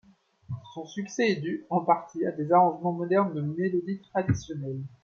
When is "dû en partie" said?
1.41-2.25